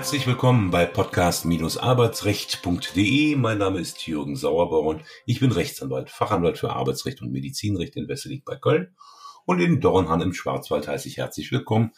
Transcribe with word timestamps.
Herzlich 0.00 0.26
willkommen 0.26 0.70
bei 0.70 0.86
podcast-arbeitsrecht.de. 0.86 3.36
Mein 3.36 3.58
Name 3.58 3.80
ist 3.80 4.06
Jürgen 4.06 4.34
Sauerborn. 4.34 5.02
Ich 5.26 5.40
bin 5.40 5.52
Rechtsanwalt, 5.52 6.08
Fachanwalt 6.08 6.56
für 6.56 6.70
Arbeitsrecht 6.70 7.20
und 7.20 7.32
Medizinrecht 7.32 7.96
in 7.96 8.08
Wesseling 8.08 8.40
bei 8.46 8.56
Köln. 8.56 8.96
Und 9.44 9.60
in 9.60 9.82
Dornhan 9.82 10.22
im 10.22 10.32
Schwarzwald 10.32 10.88
heiße 10.88 11.06
ich 11.06 11.18
herzlich 11.18 11.52
willkommen 11.52 11.92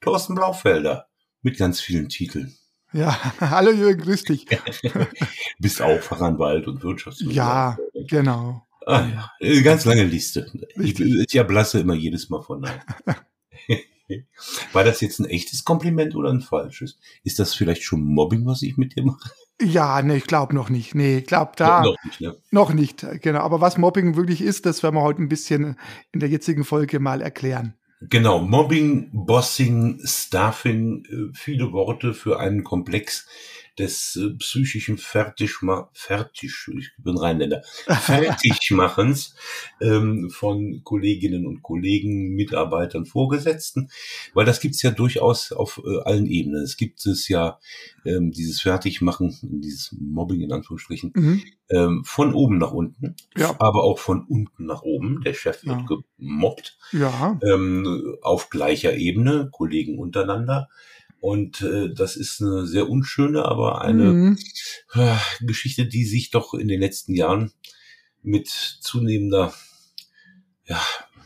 Thorsten 0.00 0.36
Blaufelder 0.36 1.08
mit 1.42 1.58
ganz 1.58 1.80
vielen 1.80 2.08
Titeln. 2.08 2.54
Ja, 2.92 3.18
hallo 3.40 3.72
Jürgen, 3.72 4.02
grüß 4.02 4.22
dich. 4.22 4.46
Bist 5.58 5.82
auch 5.82 6.00
Fachanwalt 6.00 6.68
und 6.68 6.84
Wirtschaftswirt. 6.84 7.32
Ja, 7.32 7.76
genau. 8.06 8.62
Ah, 8.86 9.32
ja. 9.40 9.60
Ganz 9.62 9.84
lange 9.84 10.04
Liste. 10.04 10.46
Ich, 10.76 11.00
ich 11.00 11.34
erblasse 11.34 11.80
immer 11.80 11.94
jedes 11.94 12.30
Mal 12.30 12.40
von 12.40 12.64
War 14.72 14.84
das 14.84 15.00
jetzt 15.00 15.18
ein 15.18 15.26
echtes 15.26 15.64
Kompliment 15.64 16.14
oder 16.14 16.30
ein 16.30 16.40
falsches? 16.40 16.98
Ist 17.24 17.38
das 17.38 17.54
vielleicht 17.54 17.82
schon 17.82 18.02
Mobbing, 18.02 18.46
was 18.46 18.62
ich 18.62 18.76
mit 18.76 18.96
dir 18.96 19.04
mache? 19.04 19.30
Ja, 19.60 20.02
nee, 20.02 20.16
ich 20.16 20.26
glaube 20.26 20.54
noch 20.54 20.70
nicht. 20.70 20.94
Nee, 20.94 21.18
ich 21.18 21.26
glaube 21.26 21.52
da. 21.56 21.82
Noch 21.82 21.96
nicht, 22.04 22.20
ne? 22.20 22.36
Noch 22.50 22.72
nicht, 22.72 23.04
genau. 23.20 23.40
Aber 23.40 23.60
was 23.60 23.76
Mobbing 23.76 24.16
wirklich 24.16 24.40
ist, 24.40 24.66
das 24.66 24.82
werden 24.82 24.94
wir 24.94 25.02
heute 25.02 25.22
ein 25.22 25.28
bisschen 25.28 25.76
in 26.12 26.20
der 26.20 26.28
jetzigen 26.28 26.64
Folge 26.64 27.00
mal 27.00 27.20
erklären. 27.20 27.74
Genau, 28.00 28.38
Mobbing, 28.38 29.10
Bossing, 29.12 30.00
Staffing, 30.04 31.04
äh, 31.04 31.34
viele 31.34 31.72
Worte 31.72 32.14
für 32.14 32.38
einen 32.38 32.62
Komplex, 32.62 33.26
des 33.78 34.16
äh, 34.16 34.30
psychischen 34.38 34.98
Fertigma 34.98 35.90
fertig, 35.92 36.52
ich 36.78 36.90
bin 36.98 37.16
Rheinländer, 37.16 37.62
Fertigmachens 37.86 39.34
ähm, 39.80 40.30
von 40.30 40.82
Kolleginnen 40.84 41.46
und 41.46 41.62
Kollegen, 41.62 42.34
Mitarbeitern, 42.34 43.06
Vorgesetzten, 43.06 43.90
weil 44.34 44.44
das 44.44 44.60
gibt's 44.60 44.82
ja 44.82 44.90
durchaus 44.90 45.52
auf 45.52 45.80
äh, 45.84 46.02
allen 46.04 46.26
Ebenen. 46.26 46.62
Es 46.62 46.76
gibt 46.76 47.04
es 47.06 47.28
ja 47.28 47.58
ähm, 48.04 48.32
dieses 48.32 48.60
Fertigmachen, 48.60 49.36
dieses 49.42 49.94
Mobbing 49.98 50.40
in 50.40 50.52
Anführungsstrichen, 50.52 51.12
mhm. 51.14 51.42
ähm, 51.70 52.02
von 52.04 52.34
oben 52.34 52.58
nach 52.58 52.72
unten, 52.72 53.14
ja. 53.36 53.54
aber 53.58 53.84
auch 53.84 53.98
von 53.98 54.24
unten 54.24 54.66
nach 54.66 54.82
oben. 54.82 55.22
Der 55.22 55.34
Chef 55.34 55.64
wird 55.64 55.80
ja. 55.80 55.86
gemobbt 56.18 56.78
ja. 56.92 57.38
ähm, 57.42 58.16
auf 58.22 58.50
gleicher 58.50 58.96
Ebene, 58.96 59.48
Kollegen 59.52 59.98
untereinander. 59.98 60.68
Und 61.20 61.62
äh, 61.62 61.92
das 61.92 62.16
ist 62.16 62.40
eine 62.40 62.66
sehr 62.66 62.88
unschöne, 62.88 63.44
aber 63.44 63.82
eine 63.82 64.12
mhm. 64.12 64.38
äh, 64.94 65.16
Geschichte, 65.40 65.86
die 65.86 66.04
sich 66.04 66.30
doch 66.30 66.54
in 66.54 66.68
den 66.68 66.80
letzten 66.80 67.14
Jahren 67.14 67.52
mit 68.22 68.48
zunehmender, 68.48 69.52
ja, 70.66 70.80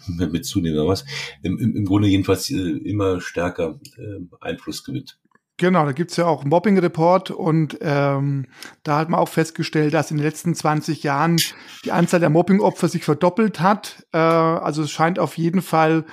mit, 0.07 0.33
mit 0.33 0.47
zunehmender 0.47 0.87
was, 0.87 1.05
im, 1.43 1.59
im 1.59 1.85
Grunde 1.85 2.09
jedenfalls 2.09 2.51
äh, 2.51 2.55
immer 2.55 3.21
stärker 3.21 3.81
äh, 3.99 4.21
Einfluss 4.41 4.85
gewinnt. 4.85 5.19
Genau, 5.59 5.85
da 5.85 5.93
gibt's 5.93 6.17
ja 6.17 6.27
auch 6.27 6.41
einen 6.41 6.51
Mobbing-Report 6.51 7.31
und 7.31 7.79
ähm, 7.83 8.47
da 8.83 8.99
hat 8.99 9.11
man 9.11 9.21
auch 9.21 9.29
festgestellt, 9.29 9.95
dass 9.95 10.11
in 10.11 10.17
den 10.17 10.25
letzten 10.25 10.55
20 10.55 11.03
Jahren 11.03 11.37
die 11.85 11.93
Anzahl 11.93 12.21
der 12.21 12.31
Mobbing-Opfer 12.31 12.89
sich 12.89 13.05
verdoppelt 13.05 13.61
hat. 13.61 14.05
Äh, 14.13 14.19
also 14.19 14.83
es 14.83 14.91
scheint 14.91 15.19
auf 15.19 15.37
jeden 15.37 15.63
Fall 15.63 16.05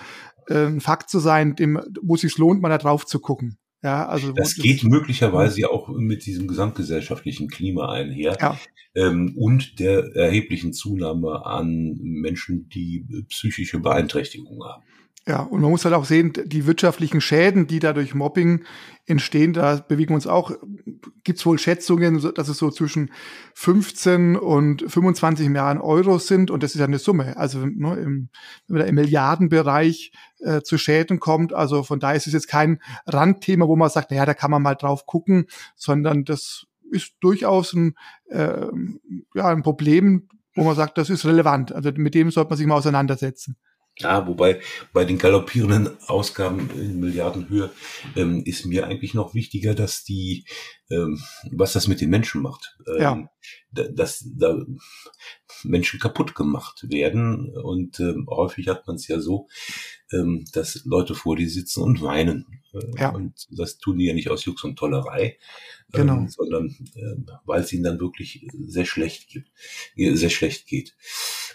äh, 0.50 0.66
ein 0.66 0.82
Fakt 0.82 1.10
zu 1.10 1.20
sein, 1.20 1.56
dem, 1.56 1.82
wo 2.02 2.16
es 2.16 2.22
sich 2.22 2.38
lohnt, 2.38 2.62
mal 2.62 2.70
da 2.70 2.78
drauf 2.78 3.06
zu 3.06 3.20
gucken. 3.20 3.58
Ja, 3.82 4.08
also 4.08 4.34
das 4.34 4.56
geht 4.56 4.84
möglicherweise 4.84 5.62
ja 5.62 5.70
auch 5.70 5.88
mit 5.88 6.26
diesem 6.26 6.48
gesamtgesellschaftlichen 6.48 7.48
Klima 7.48 7.90
einher 7.90 8.38
ja. 8.40 8.60
ähm, 8.94 9.34
und 9.38 9.80
der 9.80 10.16
erheblichen 10.16 10.74
Zunahme 10.74 11.46
an 11.46 11.98
Menschen, 12.02 12.68
die 12.70 13.06
psychische 13.30 13.80
Beeinträchtigungen 13.80 14.64
haben. 14.68 14.84
Ja, 15.28 15.42
und 15.42 15.62
man 15.62 15.70
muss 15.70 15.86
halt 15.86 15.94
auch 15.94 16.06
sehen, 16.06 16.34
die 16.46 16.66
wirtschaftlichen 16.66 17.22
Schäden, 17.22 17.68
die 17.68 17.80
dadurch 17.80 18.16
Mobbing 18.16 18.64
entstehen, 19.06 19.54
da 19.54 19.76
bewegen 19.76 20.12
wir 20.12 20.16
uns 20.16 20.28
auch, 20.28 20.52
gibt's 21.24 21.46
wohl 21.46 21.60
Schätzungen, 21.60 22.20
dass 22.34 22.48
es 22.48 22.58
so 22.58 22.72
zwischen 22.72 23.12
15 23.54 24.38
und 24.38 24.86
25 24.88 25.50
Milliarden 25.50 25.82
Euro 25.82 26.20
sind 26.20 26.50
und 26.50 26.64
das 26.64 26.74
ist 26.74 26.80
ja 26.80 26.86
eine 26.86 27.00
Summe. 27.00 27.38
Also 27.38 27.66
ne, 27.66 27.96
im, 27.96 28.30
wenn 28.68 28.78
man 28.78 28.80
da 28.80 28.86
im 28.86 28.96
Milliardenbereich 28.96 30.12
äh, 30.40 30.62
zu 30.62 30.78
Schäden 30.78 31.20
kommt, 31.20 31.54
also 31.54 31.84
von 31.84 32.00
daher 32.00 32.16
ist 32.16 32.28
es 32.28 32.34
jetzt 32.34 32.48
kein 32.48 32.80
Randthema, 33.06 33.68
wo 33.68 33.76
man 33.76 33.90
sagt, 33.90 34.12
naja, 34.12 34.26
da 34.26 34.34
kann 34.34 34.52
man 34.52 34.62
mal 34.62 34.76
drauf 34.76 35.06
gucken, 35.06 35.46
sondern 35.76 36.24
das 36.24 36.66
ist 36.92 37.14
durchaus 37.20 37.74
ein, 37.74 37.96
äh, 38.30 38.66
ja, 39.36 39.48
ein 39.48 39.64
Problem, 39.64 40.28
wo 40.56 40.64
man 40.64 40.76
sagt, 40.76 40.98
das 40.98 41.10
ist 41.10 41.26
relevant. 41.26 41.72
Also 41.72 41.92
mit 41.96 42.16
dem 42.16 42.32
sollte 42.32 42.50
man 42.50 42.58
sich 42.58 42.68
mal 42.68 42.76
auseinandersetzen. 42.76 43.58
Ja, 44.02 44.26
wobei 44.28 44.62
bei 44.94 45.04
den 45.04 45.18
galoppierenden 45.18 45.98
Ausgaben 46.08 46.70
in 46.72 47.02
Milliardenhöhe 47.02 47.70
ähm, 48.16 48.44
ist 48.46 48.66
mir 48.66 48.88
eigentlich 48.88 49.14
noch 49.14 49.34
wichtiger, 49.34 49.76
dass 49.76 50.06
die, 50.06 50.46
ähm, 50.90 51.22
was 51.52 51.74
das 51.74 51.88
mit 51.88 52.00
den 52.00 52.10
Menschen 52.10 52.42
macht. 52.42 52.78
Ähm, 52.88 53.02
ja. 53.02 53.30
Dass 53.72 54.26
da 54.38 54.58
Menschen 55.64 56.00
kaputt 56.00 56.36
gemacht 56.36 56.86
werden. 56.90 57.54
Und 57.58 58.00
ähm, 58.00 58.28
häufig 58.30 58.68
hat 58.70 58.88
man 58.88 58.96
es 58.96 59.08
ja 59.08 59.20
so, 59.20 59.48
ähm, 60.12 60.46
dass 60.54 60.84
Leute 60.86 61.16
vor 61.16 61.36
dir 61.36 61.50
sitzen 61.50 61.84
und 61.84 62.02
weinen. 62.02 62.46
Äh, 62.74 63.02
ja. 63.02 63.10
Und 63.10 63.48
das 63.52 63.78
tun 63.78 63.98
die 63.98 64.06
ja 64.06 64.14
nicht 64.14 64.30
aus 64.30 64.46
Jux 64.46 64.64
und 64.64 64.78
Tollerei, 64.78 65.38
genau. 65.92 66.18
ähm, 66.18 66.30
sondern 66.30 66.76
äh, 66.96 67.34
weil 67.46 67.62
es 67.62 67.74
ihnen 67.74 67.84
dann 67.84 68.00
wirklich 68.00 68.48
sehr 68.54 68.86
schlecht 68.86 69.30
gibt, 69.30 69.50
sehr 69.96 70.30
schlecht 70.30 70.68
geht. 70.68 70.96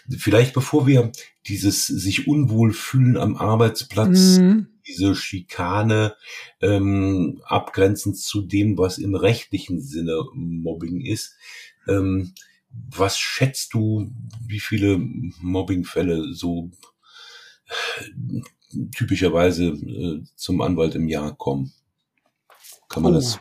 Vielleicht 0.09 0.53
bevor 0.53 0.87
wir 0.87 1.11
dieses 1.47 1.87
sich 1.87 2.27
unwohl 2.27 2.73
fühlen 2.73 3.17
am 3.17 3.35
Arbeitsplatz, 3.35 4.37
mhm. 4.37 4.67
diese 4.87 5.15
Schikane 5.15 6.15
ähm, 6.61 7.41
abgrenzend 7.45 8.17
zu 8.17 8.41
dem, 8.41 8.77
was 8.77 8.97
im 8.97 9.15
rechtlichen 9.15 9.81
Sinne 9.81 10.19
Mobbing 10.33 11.01
ist. 11.01 11.35
Ähm, 11.87 12.33
was 12.69 13.17
schätzt 13.17 13.73
du, 13.73 14.11
wie 14.45 14.59
viele 14.59 14.97
Mobbingfälle 14.99 16.33
so 16.33 16.71
äh, 17.67 18.41
typischerweise 18.95 19.65
äh, 19.65 20.23
zum 20.35 20.61
Anwalt 20.61 20.95
im 20.95 21.07
Jahr 21.07 21.35
kommen? 21.35 21.73
Kann 22.89 23.03
man 23.03 23.13
oh. 23.13 23.15
das? 23.15 23.39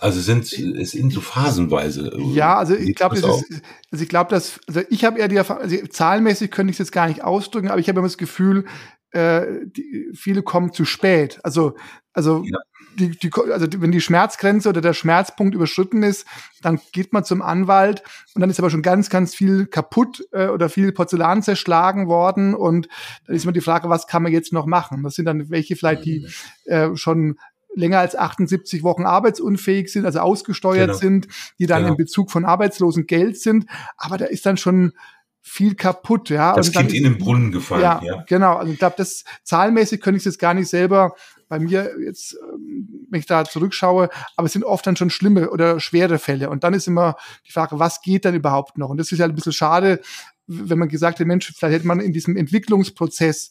Also 0.00 0.20
sind 0.20 0.52
es 0.52 0.90
sind 0.90 1.12
so 1.12 1.20
phasenweise. 1.20 2.12
Äh, 2.16 2.22
ja, 2.32 2.56
also 2.56 2.74
ich 2.74 2.94
glaube, 2.94 3.16
also 3.16 3.44
ich 3.92 4.08
glaube, 4.08 4.30
dass 4.30 4.60
also 4.66 4.80
ich 4.90 5.04
habe 5.04 5.18
eher 5.18 5.28
die 5.28 5.36
Erfahrung, 5.36 5.62
also 5.62 5.76
zahlenmäßig 5.86 6.50
könnte 6.50 6.70
ich 6.70 6.74
es 6.74 6.78
jetzt 6.78 6.92
gar 6.92 7.08
nicht 7.08 7.22
ausdrücken, 7.22 7.68
aber 7.68 7.80
ich 7.80 7.88
habe 7.88 7.98
immer 7.98 8.08
das 8.08 8.18
Gefühl, 8.18 8.64
äh, 9.10 9.46
die, 9.64 10.10
viele 10.14 10.42
kommen 10.42 10.72
zu 10.72 10.84
spät. 10.84 11.40
Also 11.42 11.74
also 12.18 12.42
ja. 12.44 12.58
die, 12.98 13.10
die, 13.10 13.30
also 13.52 13.68
wenn 13.76 13.92
die 13.92 14.00
Schmerzgrenze 14.00 14.68
oder 14.68 14.80
der 14.80 14.92
Schmerzpunkt 14.92 15.54
überschritten 15.54 16.02
ist, 16.02 16.26
dann 16.62 16.80
geht 16.92 17.12
man 17.12 17.22
zum 17.22 17.42
Anwalt 17.42 18.02
und 18.34 18.40
dann 18.40 18.50
ist 18.50 18.58
aber 18.58 18.70
schon 18.70 18.82
ganz, 18.82 19.08
ganz 19.08 19.36
viel 19.36 19.66
kaputt 19.66 20.26
äh, 20.32 20.48
oder 20.48 20.68
viel 20.68 20.90
Porzellan 20.90 21.44
zerschlagen 21.44 22.08
worden 22.08 22.54
und 22.54 22.88
dann 23.24 23.36
ist 23.36 23.44
immer 23.44 23.52
die 23.52 23.60
Frage, 23.60 23.88
was 23.88 24.08
kann 24.08 24.24
man 24.24 24.32
jetzt 24.32 24.52
noch 24.52 24.66
machen? 24.66 25.04
Das 25.04 25.14
sind 25.14 25.26
dann 25.26 25.48
welche 25.48 25.76
vielleicht, 25.76 26.04
die 26.04 26.26
mhm. 26.66 26.72
äh, 26.72 26.96
schon 26.96 27.38
länger 27.78 28.00
als 28.00 28.16
78 28.16 28.82
Wochen 28.82 29.04
arbeitsunfähig 29.04 29.90
sind, 29.90 30.04
also 30.04 30.18
ausgesteuert 30.18 30.88
genau. 30.88 30.98
sind, 30.98 31.28
die 31.58 31.66
dann 31.66 31.82
genau. 31.82 31.92
in 31.92 31.96
Bezug 31.96 32.30
von 32.30 32.44
arbeitslosen 32.44 33.06
Geld 33.06 33.38
sind. 33.38 33.66
Aber 33.96 34.18
da 34.18 34.26
ist 34.26 34.44
dann 34.44 34.56
schon 34.56 34.92
viel 35.40 35.74
kaputt, 35.74 36.28
ja. 36.28 36.54
Das 36.54 36.72
Kind 36.72 36.92
in 36.92 37.04
den 37.04 37.18
Brunnen 37.18 37.52
gefallen, 37.52 37.82
ja. 37.82 38.00
ja. 38.04 38.24
Genau, 38.26 38.56
also 38.56 38.72
ich 38.72 38.78
glaube, 38.78 38.96
das 38.98 39.24
zahlenmäßig 39.44 40.00
könnte 40.00 40.16
ich 40.16 40.22
es 40.22 40.32
jetzt 40.32 40.38
gar 40.38 40.52
nicht 40.52 40.68
selber 40.68 41.14
bei 41.48 41.58
mir 41.58 41.92
jetzt, 42.04 42.36
ähm, 42.52 43.06
wenn 43.08 43.20
ich 43.20 43.26
da 43.26 43.44
zurückschaue, 43.44 44.10
aber 44.36 44.46
es 44.46 44.52
sind 44.52 44.64
oft 44.64 44.86
dann 44.86 44.96
schon 44.96 45.08
schlimme 45.08 45.50
oder 45.50 45.80
schwere 45.80 46.18
Fälle. 46.18 46.50
Und 46.50 46.64
dann 46.64 46.74
ist 46.74 46.86
immer 46.86 47.16
die 47.46 47.52
Frage, 47.52 47.78
was 47.78 48.02
geht 48.02 48.26
dann 48.26 48.34
überhaupt 48.34 48.76
noch? 48.76 48.90
Und 48.90 48.98
das 48.98 49.10
ist 49.10 49.18
ja 49.18 49.24
ein 49.24 49.34
bisschen 49.34 49.52
schade, 49.52 50.00
wenn 50.46 50.78
man 50.78 50.88
gesagt 50.88 51.20
hat, 51.20 51.26
Mensch, 51.26 51.50
vielleicht 51.56 51.76
hätte 51.76 51.86
man 51.86 52.00
in 52.00 52.12
diesem 52.12 52.36
Entwicklungsprozess 52.36 53.50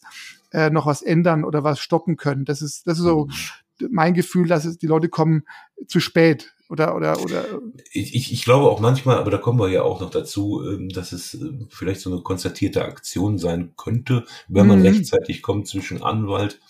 äh, 0.52 0.70
noch 0.70 0.86
was 0.86 1.02
ändern 1.02 1.44
oder 1.44 1.64
was 1.64 1.80
stoppen 1.80 2.16
können. 2.16 2.44
Das 2.44 2.62
ist, 2.62 2.86
das 2.86 2.98
ist 2.98 3.04
so 3.04 3.26
mhm 3.26 3.32
mein 3.90 4.14
Gefühl, 4.14 4.48
dass 4.48 4.64
es, 4.64 4.78
die 4.78 4.86
Leute 4.86 5.08
kommen 5.08 5.44
zu 5.86 6.00
spät 6.00 6.54
oder 6.68 6.94
oder 6.94 7.20
oder. 7.22 7.44
Ich, 7.92 8.32
ich, 8.32 8.44
glaube 8.44 8.68
auch 8.68 8.80
manchmal, 8.80 9.18
aber 9.18 9.30
da 9.30 9.38
kommen 9.38 9.58
wir 9.58 9.68
ja 9.68 9.82
auch 9.82 10.00
noch 10.00 10.10
dazu, 10.10 10.62
ähm, 10.66 10.88
dass 10.90 11.12
es 11.12 11.34
äh, 11.34 11.50
vielleicht 11.70 12.00
so 12.00 12.12
eine 12.12 12.22
konstatierte 12.22 12.84
Aktion 12.84 13.38
sein 13.38 13.72
könnte, 13.76 14.24
wenn 14.48 14.66
man 14.66 14.80
mhm. 14.80 14.86
rechtzeitig 14.86 15.42
kommt 15.42 15.66
zwischen 15.66 16.02
Anwalt, 16.02 16.60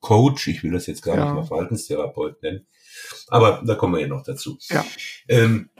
Coach, 0.00 0.48
ich 0.48 0.62
will 0.62 0.72
das 0.72 0.86
jetzt 0.86 1.02
gar 1.02 1.16
ja. 1.16 1.24
nicht 1.24 1.34
mal 1.34 1.44
Verhaltenstherapeut 1.44 2.42
nennen, 2.42 2.66
aber 3.28 3.62
da 3.64 3.74
kommen 3.74 3.94
wir 3.94 4.00
ja 4.00 4.08
noch 4.08 4.22
dazu. 4.22 4.58
Ja. 4.68 4.84
Ähm, 5.28 5.70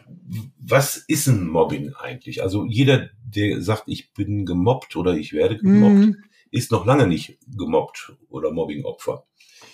was 0.58 0.96
ist 0.96 1.26
ein 1.26 1.46
Mobbing 1.46 1.92
eigentlich? 1.94 2.42
Also 2.42 2.64
jeder, 2.64 3.10
der 3.24 3.60
sagt, 3.60 3.84
ich 3.86 4.12
bin 4.14 4.46
gemobbt 4.46 4.96
oder 4.96 5.14
ich 5.14 5.32
werde 5.32 5.58
gemobbt, 5.58 6.06
mhm. 6.06 6.24
ist 6.50 6.70
noch 6.70 6.86
lange 6.86 7.06
nicht 7.06 7.38
gemobbt 7.46 8.12
oder 8.28 8.52
Mobbingopfer. 8.52 9.24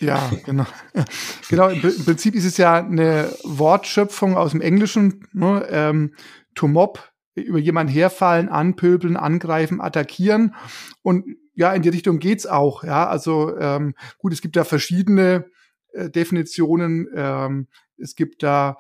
Ja, 0.02 0.31
genau. 0.44 0.66
genau, 1.49 1.69
im 1.69 1.81
Prinzip 1.81 2.34
ist 2.34 2.44
es 2.44 2.56
ja 2.56 2.84
eine 2.84 3.32
Wortschöpfung 3.44 4.37
aus 4.37 4.50
dem 4.50 4.60
Englischen, 4.60 5.28
ne, 5.32 5.66
ähm, 5.70 6.14
to 6.54 6.66
mob, 6.66 7.12
über 7.34 7.58
jemanden 7.58 7.93
herfallen, 7.93 8.49
anpöbeln, 8.49 9.16
angreifen, 9.16 9.81
attackieren. 9.81 10.54
Und 11.02 11.25
ja, 11.54 11.72
in 11.72 11.82
die 11.82 11.88
Richtung 11.88 12.19
geht's 12.19 12.46
auch. 12.46 12.84
Ja, 12.84 13.06
also 13.06 13.56
ähm, 13.58 13.94
gut, 14.19 14.32
es 14.32 14.43
gibt 14.43 14.56
ja 14.56 14.64
verschiedene 14.64 15.46
äh, 15.93 16.10
Definitionen. 16.10 17.08
Ähm, 17.14 17.69
es 17.96 18.16
gibt 18.16 18.43
da 18.43 18.76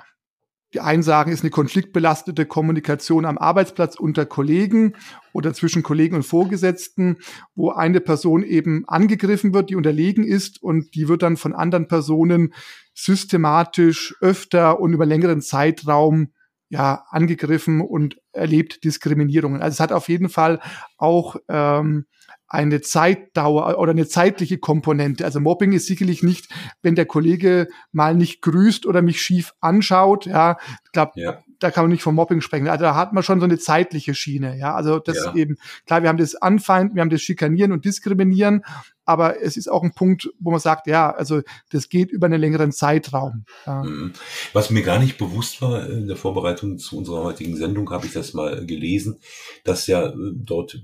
die 0.74 0.80
einen 0.80 1.02
sagen, 1.02 1.32
ist 1.32 1.42
eine 1.42 1.50
konfliktbelastete 1.50 2.46
Kommunikation 2.46 3.24
am 3.24 3.38
Arbeitsplatz 3.38 3.96
unter 3.96 4.26
Kollegen 4.26 4.94
oder 5.32 5.52
zwischen 5.52 5.82
Kollegen 5.82 6.16
und 6.16 6.22
Vorgesetzten, 6.22 7.18
wo 7.54 7.70
eine 7.70 8.00
Person 8.00 8.42
eben 8.42 8.84
angegriffen 8.88 9.52
wird, 9.52 9.70
die 9.70 9.76
unterlegen 9.76 10.24
ist 10.24 10.62
und 10.62 10.94
die 10.94 11.08
wird 11.08 11.22
dann 11.22 11.36
von 11.36 11.54
anderen 11.54 11.88
Personen 11.88 12.54
systematisch 12.94 14.14
öfter 14.20 14.80
und 14.80 14.92
über 14.92 15.06
längeren 15.06 15.40
Zeitraum 15.40 16.32
ja 16.68 17.04
angegriffen 17.10 17.82
und 17.82 18.18
erlebt 18.32 18.84
Diskriminierungen. 18.84 19.60
Also 19.60 19.74
es 19.74 19.80
hat 19.80 19.92
auf 19.92 20.08
jeden 20.08 20.30
Fall 20.30 20.60
auch 20.96 21.36
ähm, 21.48 22.06
eine 22.52 22.82
Zeitdauer 22.82 23.78
oder 23.78 23.92
eine 23.92 24.06
zeitliche 24.06 24.58
Komponente. 24.58 25.24
Also 25.24 25.40
Mobbing 25.40 25.72
ist 25.72 25.86
sicherlich 25.86 26.22
nicht, 26.22 26.48
wenn 26.82 26.94
der 26.94 27.06
Kollege 27.06 27.68
mal 27.92 28.14
nicht 28.14 28.42
grüßt 28.42 28.84
oder 28.84 29.00
mich 29.00 29.22
schief 29.22 29.54
anschaut. 29.60 30.26
Ja, 30.26 30.58
ich 30.84 30.92
glaube, 30.92 31.12
ja. 31.14 31.38
da 31.60 31.70
kann 31.70 31.84
man 31.84 31.92
nicht 31.92 32.02
vom 32.02 32.14
Mobbing 32.14 32.42
sprechen. 32.42 32.68
Also 32.68 32.84
da 32.84 32.94
hat 32.94 33.14
man 33.14 33.22
schon 33.22 33.40
so 33.40 33.44
eine 33.44 33.58
zeitliche 33.58 34.14
Schiene. 34.14 34.58
Ja, 34.58 34.74
also 34.74 34.98
das 34.98 35.16
ja. 35.16 35.34
eben 35.34 35.56
klar. 35.86 36.02
Wir 36.02 36.10
haben 36.10 36.18
das 36.18 36.34
Anfeinden, 36.34 36.94
wir 36.94 37.00
haben 37.00 37.08
das 37.08 37.22
Schikanieren 37.22 37.72
und 37.72 37.86
Diskriminieren, 37.86 38.64
aber 39.06 39.40
es 39.40 39.56
ist 39.56 39.68
auch 39.68 39.82
ein 39.82 39.94
Punkt, 39.94 40.28
wo 40.38 40.50
man 40.50 40.60
sagt, 40.60 40.86
ja, 40.86 41.10
also 41.10 41.40
das 41.70 41.88
geht 41.88 42.10
über 42.10 42.26
einen 42.26 42.40
längeren 42.40 42.70
Zeitraum. 42.70 43.46
Ja. 43.66 43.82
Mhm. 43.82 44.12
Was 44.52 44.68
mir 44.68 44.82
gar 44.82 44.98
nicht 44.98 45.16
bewusst 45.16 45.62
war 45.62 45.88
in 45.88 46.06
der 46.06 46.16
Vorbereitung 46.16 46.76
zu 46.76 46.98
unserer 46.98 47.24
heutigen 47.24 47.56
Sendung, 47.56 47.90
habe 47.90 48.04
ich 48.04 48.12
das 48.12 48.34
mal 48.34 48.66
gelesen, 48.66 49.20
dass 49.64 49.86
ja 49.86 50.08
äh, 50.08 50.14
dort 50.34 50.82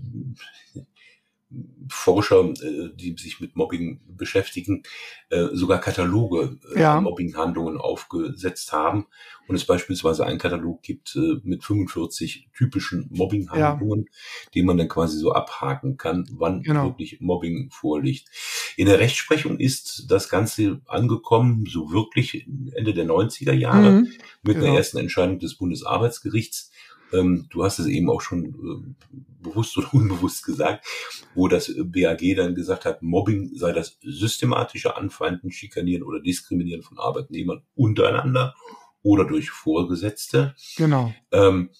Forscher, 1.88 2.44
äh, 2.44 2.90
die 2.94 3.16
sich 3.18 3.40
mit 3.40 3.56
Mobbing 3.56 4.00
beschäftigen, 4.06 4.82
äh, 5.30 5.46
sogar 5.52 5.80
Kataloge 5.80 6.58
äh, 6.74 6.80
ja. 6.80 7.00
Mobbinghandlungen 7.00 7.78
aufgesetzt 7.78 8.72
haben 8.72 9.06
und 9.46 9.56
es 9.56 9.64
beispielsweise 9.64 10.26
einen 10.26 10.38
Katalog 10.38 10.82
gibt 10.82 11.18
mit 11.42 11.64
45 11.64 12.50
typischen 12.54 13.08
Mobbinghandlungen, 13.10 14.04
ja. 14.04 14.48
die 14.52 14.62
man 14.62 14.76
dann 14.76 14.88
quasi 14.88 15.18
so 15.18 15.32
abhaken 15.32 15.96
kann, 15.96 16.28
wann 16.32 16.62
genau. 16.62 16.84
wirklich 16.84 17.20
Mobbing 17.20 17.70
vorliegt. 17.70 18.28
In 18.76 18.86
der 18.86 18.98
Rechtsprechung 18.98 19.58
ist 19.58 20.04
das 20.10 20.28
Ganze 20.28 20.82
angekommen, 20.86 21.64
so 21.66 21.90
wirklich 21.90 22.46
Ende 22.74 22.92
der 22.92 23.06
90er 23.06 23.52
Jahre, 23.52 23.90
mhm. 23.92 24.12
mit 24.42 24.56
genau. 24.56 24.66
der 24.66 24.74
ersten 24.74 24.98
Entscheidung 24.98 25.38
des 25.38 25.54
Bundesarbeitsgerichts 25.54 26.70
ähm, 27.12 27.46
du 27.50 27.64
hast 27.64 27.78
es 27.78 27.86
eben 27.86 28.10
auch 28.10 28.20
schon 28.20 28.44
äh, 28.46 29.08
bewusst 29.42 29.76
oder 29.78 29.88
unbewusst 29.94 30.44
gesagt, 30.44 30.86
wo 31.34 31.48
das 31.48 31.72
BAG 31.76 32.20
dann 32.36 32.54
gesagt 32.54 32.84
hat, 32.84 33.02
Mobbing 33.02 33.54
sei 33.54 33.72
das 33.72 33.98
systematische 34.02 34.96
Anfeinden, 34.96 35.50
Schikanieren 35.50 36.02
oder 36.02 36.20
Diskriminieren 36.20 36.82
von 36.82 36.98
Arbeitnehmern 36.98 37.62
untereinander 37.74 38.54
oder 39.02 39.24
durch 39.24 39.50
Vorgesetzte. 39.50 40.54
Genau. 40.76 41.12
Ähm, 41.30 41.70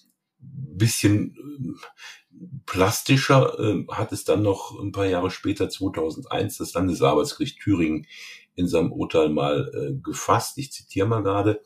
bisschen 0.41 1.35
äh, 1.35 2.49
plastischer 2.65 3.59
äh, 3.59 3.85
hat 3.89 4.11
es 4.11 4.23
dann 4.23 4.41
noch 4.41 4.79
ein 4.79 4.91
paar 4.91 5.05
Jahre 5.05 5.31
später, 5.31 5.69
2001, 5.69 6.57
das 6.57 6.73
Landesarbeitsgericht 6.73 7.59
Thüringen 7.59 8.07
in 8.55 8.67
seinem 8.67 8.91
Urteil 8.91 9.29
mal 9.29 9.71
äh, 9.73 9.99
gefasst. 10.01 10.57
Ich 10.57 10.71
zitiere 10.71 11.07
mal 11.07 11.23
gerade. 11.23 11.61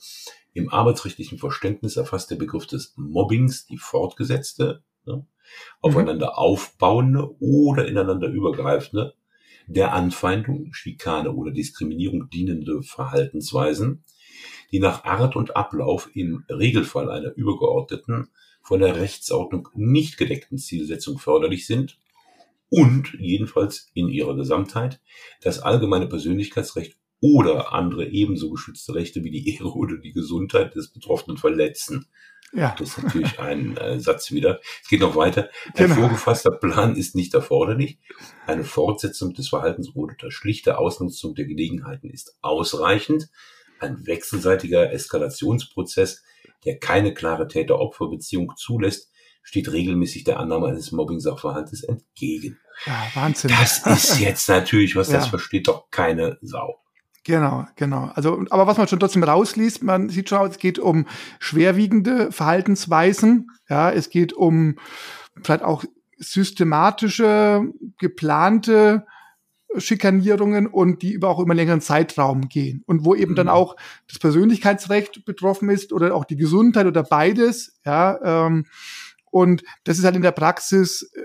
Im 0.54 0.70
arbeitsrechtlichen 0.70 1.40
Verständnis 1.40 1.98
erfasst 1.98 2.30
der 2.32 2.36
Begriff 2.36 2.68
des 2.68 2.94
Mobbings 2.96 3.66
die 3.66 3.78
fortgesetzte, 3.78 4.84
ne, 5.06 5.26
aufeinander 5.82 6.28
mhm. 6.28 6.34
aufbauende 6.34 7.36
oder 7.40 7.88
ineinander 7.88 8.28
übergreifende, 8.28 9.16
der 9.68 9.94
Anfeindung, 9.94 10.74
Schikane 10.74 11.32
oder 11.32 11.52
Diskriminierung 11.52 12.30
dienende 12.30 12.84
Verhaltensweisen, 12.84 14.04
die 14.72 14.80
nach 14.80 15.06
Art 15.06 15.36
und 15.36 15.56
Ablauf 15.56 16.10
im 16.14 16.46
Regelfall 16.50 17.10
einer 17.10 17.34
übergeordneten, 17.36 18.30
von 18.62 18.80
der 18.80 18.96
Rechtsordnung 18.96 19.70
nicht 19.74 20.18
gedeckten 20.18 20.58
Zielsetzung 20.58 21.20
förderlich 21.20 21.68
sind 21.68 22.00
und 22.70 23.14
jedenfalls 23.20 23.92
in 23.94 24.08
ihrer 24.08 24.36
Gesamtheit 24.36 25.02
das 25.42 25.60
allgemeine 25.60 26.08
Persönlichkeitsrecht 26.08 26.98
oder 27.24 27.72
andere 27.72 28.06
ebenso 28.10 28.52
geschützte 28.52 28.94
Rechte 28.96 29.24
wie 29.24 29.32
die 29.32 29.56
Ehre 29.56 29.74
oder 29.74 29.98
die 29.98 30.12
Gesundheit 30.12 30.76
des 30.76 30.92
Betroffenen 30.92 31.38
verletzen. 31.38 32.06
Ja. 32.52 32.76
Das 32.78 32.90
ist 32.90 33.04
natürlich 33.04 33.40
ein 33.40 33.78
äh, 33.78 34.00
Satz 34.00 34.32
wieder. 34.32 34.60
Es 34.84 34.90
geht 34.90 35.00
noch 35.00 35.16
weiter. 35.16 35.50
Ein 35.68 35.88
genau. 35.88 35.96
vorgefasster 35.96 36.52
Plan 36.52 36.96
ist 36.96 37.16
nicht 37.16 37.34
erforderlich. 37.34 37.98
Eine 38.46 38.66
Fortsetzung 38.66 39.34
des 39.34 39.48
Verhaltens 39.50 39.96
oder 39.96 40.16
der 40.22 40.32
schlichte 40.32 40.78
Ausnutzung 40.78 41.34
der 41.34 41.46
Gelegenheiten 41.46 42.10
ist 42.10 42.38
ausreichend. 42.42 43.30
Ein 43.80 44.06
wechselseitiger 44.06 44.92
Eskalationsprozess, 44.92 46.24
der 46.66 46.78
keine 46.78 47.14
klare 47.14 47.48
Täter-Opfer-Beziehung 47.48 48.54
zulässt, 48.58 49.12
steht 49.42 49.72
regelmäßig 49.72 50.26
der 50.26 50.40
Annahme 50.40 50.68
eines 50.68 50.92
Mobbing-Sachverhaltes 50.92 51.84
entgegen. 51.84 52.60
Ja, 52.86 53.08
Wahnsinn. 53.14 53.50
Das 53.50 53.86
ist 53.88 54.20
jetzt 54.20 54.48
natürlich, 54.48 54.96
was 54.96 55.08
ja. 55.12 55.18
das 55.18 55.28
versteht 55.28 55.68
doch 55.68 55.90
keine 55.90 56.38
Sau. 56.42 56.84
Genau, 57.26 57.66
genau. 57.76 58.12
Also, 58.16 58.44
aber 58.50 58.68
was 58.68 58.78
man 58.78 58.88
schon 58.88 59.00
trotzdem 59.00 59.24
rausliest, 59.24 59.82
man 59.82 60.10
sieht 60.10 60.30
schon, 60.30 60.50
es 60.50 60.58
geht 60.58 60.78
um 60.78 61.08
schwerwiegende 61.40 62.32
Verhaltensweisen. 62.32 63.50
Ja, 63.70 63.92
es 63.92 64.10
geht 64.10 64.34
um 64.34 64.76
vielleicht 65.42 65.64
auch 65.64 65.86
systematische, 66.18 67.64
geplante 67.98 69.06
Schikanierungen 69.78 70.68
und 70.68 71.02
die 71.02 71.14
über 71.14 71.30
auch 71.30 71.40
immer 71.40 71.54
längeren 71.54 71.82
Zeitraum 71.82 72.50
gehen 72.50 72.84
und 72.86 73.06
wo 73.06 73.16
eben 73.16 73.32
mhm. 73.32 73.38
dann 73.38 73.50
auch 73.50 73.76
das 74.08 74.20
Persönlichkeitsrecht 74.20 75.26
betroffen 75.26 75.70
ist 75.70 75.94
oder 75.94 76.14
auch 76.16 76.26
die 76.26 76.36
Gesundheit 76.36 76.86
oder 76.86 77.04
beides. 77.04 77.80
Ja, 77.86 78.46
ähm, 78.46 78.66
und 79.32 79.64
das 79.84 79.98
ist 79.98 80.04
halt 80.04 80.16
in 80.16 80.22
der 80.22 80.32
Praxis 80.32 81.10
äh, 81.14 81.24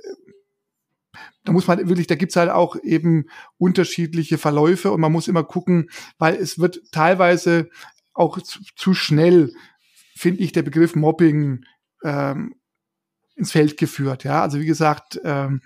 da 1.49 1.53
muss 1.53 1.67
man 1.67 1.89
wirklich, 1.89 2.06
da 2.06 2.15
gibt's 2.15 2.37
halt 2.37 2.50
auch 2.50 2.77
eben 2.83 3.25
unterschiedliche 3.56 4.37
Verläufe 4.37 4.93
und 4.93 5.00
man 5.00 5.11
muss 5.11 5.29
immer 5.29 5.45
gucken, 5.45 5.89
weil 6.19 6.35
es 6.35 6.59
wird 6.59 6.83
teilweise 6.93 7.71
auch 8.12 8.39
zu, 8.43 8.61
zu 8.77 8.93
schnell, 8.93 9.55
finde 10.15 10.43
ich, 10.43 10.53
der 10.53 10.61
Begriff 10.61 10.95
Mobbing 10.95 11.65
ähm, 12.05 12.55
ins 13.35 13.53
Feld 13.53 13.79
geführt. 13.79 14.25
Ja, 14.25 14.43
also 14.43 14.61
wie 14.61 14.67
gesagt, 14.67 15.19
ähm, 15.25 15.62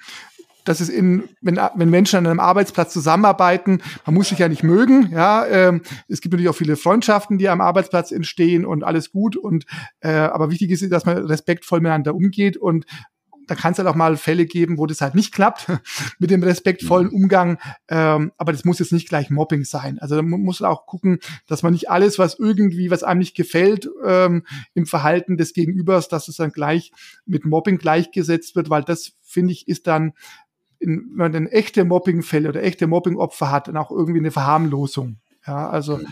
das 0.65 0.81
ist 0.81 0.89
in, 0.89 1.29
wenn, 1.41 1.57
wenn 1.57 1.91
Menschen 1.91 2.19
an 2.19 2.29
einem 2.29 2.39
Arbeitsplatz 2.39 2.93
zusammenarbeiten, 2.93 3.83
man 4.07 4.15
muss 4.15 4.29
sich 4.29 4.39
ja 4.39 4.49
nicht 4.49 4.63
mögen, 4.63 5.11
ja, 5.11 5.45
ähm, 5.47 5.83
es 6.07 6.21
gibt 6.21 6.33
natürlich 6.33 6.49
auch 6.49 6.55
viele 6.55 6.77
Freundschaften, 6.77 7.39
die 7.39 7.49
am 7.49 7.61
Arbeitsplatz 7.61 8.13
entstehen 8.13 8.65
und 8.65 8.85
alles 8.85 9.11
gut 9.11 9.37
und 9.37 9.67
äh, 9.99 10.13
aber 10.13 10.53
wichtig 10.53 10.71
ist, 10.71 10.93
dass 10.93 11.07
man 11.07 11.19
respektvoll 11.19 11.81
miteinander 11.81 12.15
umgeht 12.15 12.57
und 12.57 12.87
da 13.53 13.61
kann 13.61 13.73
es 13.73 13.79
halt 13.79 13.87
auch 13.87 13.95
mal 13.95 14.17
Fälle 14.17 14.47
geben, 14.47 14.79
wo 14.79 14.87
das 14.87 15.03
halt 15.03 15.15
nicht 15.15 15.35
klappt 15.35 15.67
mit 16.19 16.31
dem 16.31 16.43
respektvollen 16.43 17.09
mhm. 17.09 17.15
Umgang. 17.15 17.59
Ähm, 17.87 18.33
aber 18.39 18.53
das 18.53 18.65
muss 18.65 18.79
jetzt 18.79 18.93
nicht 18.93 19.11
gleich 19.11 19.29
Mobbing 19.29 19.65
sein. 19.65 19.99
Also 19.99 20.17
man 20.23 20.41
muss 20.41 20.63
auch 20.63 20.87
gucken, 20.87 21.19
dass 21.47 21.63
man 21.63 21.75
nicht 21.75 21.91
alles, 21.91 22.19
was 22.19 22.39
irgendwie, 22.39 22.91
was 22.91 23.03
einem 23.03 23.19
nicht 23.19 23.37
gefällt 23.37 23.91
ähm, 24.07 24.47
im 24.73 24.87
Verhalten 24.87 25.37
des 25.37 25.53
Gegenübers, 25.53 26.09
dass 26.09 26.29
es 26.29 26.37
dann 26.37 26.51
gleich 26.51 26.93
mit 27.27 27.45
Mobbing 27.45 27.77
gleichgesetzt 27.77 28.57
wird, 28.57 28.71
weil 28.71 28.85
das 28.85 29.13
finde 29.21 29.53
ich 29.53 29.69
ist 29.69 29.87
dann 29.87 30.15
in, 30.79 31.11
wenn 31.11 31.17
man 31.17 31.33
dann 31.33 31.47
echte 31.47 31.85
Mobbingfälle 31.85 32.49
oder 32.49 32.63
echte 32.63 32.87
Mobbingopfer 32.87 33.51
hat, 33.51 33.69
dann 33.69 33.77
auch 33.77 33.91
irgendwie 33.91 34.21
eine 34.21 34.31
Verharmlosung. 34.31 35.21
Ja, 35.47 35.69
also, 35.69 35.99
mhm. 35.99 36.07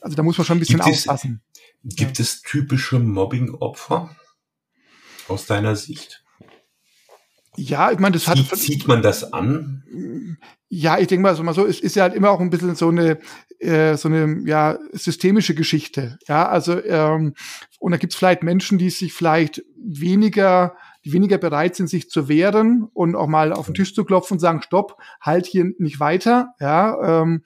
also 0.00 0.16
da 0.16 0.22
muss 0.22 0.38
man 0.38 0.44
schon 0.44 0.58
ein 0.58 0.60
bisschen 0.60 0.78
gibt 0.78 0.88
aufpassen. 0.88 1.42
Es, 1.84 1.96
gibt 1.96 2.18
ja. 2.18 2.22
es 2.22 2.42
typische 2.42 3.00
Mobbingopfer 3.00 4.14
aus 5.26 5.46
deiner 5.46 5.74
Sicht? 5.74 6.22
Ja, 7.58 7.90
ich 7.90 7.98
meine, 7.98 8.12
das 8.12 8.28
hat. 8.28 8.38
Zieht, 8.38 8.56
zieht 8.56 8.88
man 8.88 9.02
das 9.02 9.32
an? 9.32 9.82
Ja, 10.68 10.98
ich 10.98 11.08
denke 11.08 11.22
mal, 11.22 11.34
so 11.34 11.42
mal 11.42 11.54
so, 11.54 11.66
es 11.66 11.80
ist 11.80 11.96
ja 11.96 12.04
halt 12.04 12.14
immer 12.14 12.30
auch 12.30 12.40
ein 12.40 12.50
bisschen 12.50 12.74
so 12.76 12.88
eine, 12.88 13.18
äh, 13.58 13.96
so 13.96 14.08
eine 14.08 14.42
ja, 14.46 14.78
systemische 14.92 15.54
Geschichte. 15.54 16.18
Ja, 16.28 16.48
also, 16.48 16.82
ähm, 16.84 17.34
und 17.80 17.92
da 17.92 17.98
gibt 17.98 18.12
es 18.12 18.18
vielleicht 18.18 18.42
Menschen, 18.42 18.78
die 18.78 18.90
sich 18.90 19.12
vielleicht 19.12 19.62
weniger 19.76 20.76
die 21.04 21.12
weniger 21.12 21.38
bereit 21.38 21.76
sind, 21.76 21.88
sich 21.88 22.10
zu 22.10 22.28
wehren 22.28 22.88
und 22.92 23.14
auch 23.14 23.28
mal 23.28 23.52
auf 23.52 23.66
den 23.66 23.74
Tisch 23.74 23.94
zu 23.94 24.04
klopfen 24.04 24.34
und 24.34 24.40
sagen, 24.40 24.62
stopp, 24.62 24.96
halt 25.20 25.46
hier 25.46 25.72
nicht 25.78 26.00
weiter. 26.00 26.54
Ja, 26.60 27.22
ähm, 27.22 27.42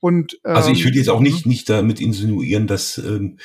und, 0.00 0.38
ähm, 0.44 0.56
also 0.56 0.70
ich 0.70 0.84
würde 0.84 0.98
jetzt 0.98 1.08
auch 1.08 1.20
nicht, 1.20 1.46
nicht 1.46 1.68
damit 1.70 2.00
insinuieren, 2.00 2.66
dass 2.66 2.98
ähm, 2.98 3.38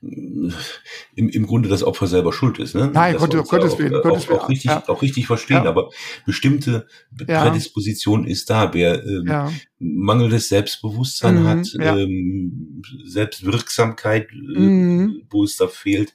im, 0.00 1.28
im 1.28 1.46
Grunde 1.46 1.68
das 1.68 1.82
Opfer 1.82 2.06
selber 2.06 2.32
schuld 2.32 2.58
ist. 2.58 2.74
Ne? 2.74 2.90
Nein, 2.92 3.16
Gott, 3.16 3.32
Gottes 3.48 3.78
Willen. 3.78 3.94
Auch, 3.94 4.02
Gottes 4.02 4.28
Willen. 4.28 4.40
Auch, 4.40 4.48
richtig, 4.48 4.70
ja. 4.70 4.88
auch 4.88 5.00
richtig 5.00 5.26
verstehen, 5.26 5.64
ja. 5.64 5.70
aber 5.70 5.90
bestimmte 6.26 6.86
Prädisposition 7.16 8.26
ist 8.26 8.50
da. 8.50 8.74
Wer 8.74 9.04
ähm, 9.04 9.26
ja. 9.26 9.52
mangelndes 9.78 10.48
Selbstbewusstsein 10.48 11.42
mhm, 11.42 11.46
hat, 11.46 11.76
ähm, 11.80 12.82
Selbstwirksamkeit, 13.04 14.28
äh, 14.32 14.58
mhm. 14.58 15.22
wo 15.30 15.44
es 15.44 15.56
da 15.56 15.66
fehlt, 15.66 16.14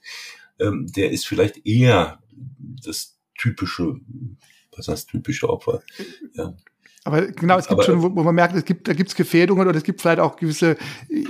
ähm, 0.60 0.88
der 0.96 1.12
ist 1.12 1.28
vielleicht 1.28 1.66
eher 1.66 2.20
das 2.86 3.18
typische, 3.38 3.96
was 4.76 4.88
heißt 4.88 5.10
typische 5.10 5.50
Opfer? 5.50 5.82
Ja. 6.34 6.54
Aber 7.04 7.28
genau, 7.28 7.58
es 7.58 7.68
gibt 7.68 7.80
aber, 7.80 7.84
schon, 7.84 8.02
wo, 8.02 8.14
wo, 8.14 8.24
man 8.24 8.36
merkt, 8.36 8.56
es 8.56 8.66
gibt, 8.66 8.88
da 8.88 8.94
gibt 8.94 9.10
es 9.10 9.16
Gefährdungen 9.16 9.66
oder 9.66 9.78
es 9.78 9.84
gibt 9.84 10.02
vielleicht 10.02 10.20
auch 10.20 10.36
gewisse. 10.36 10.76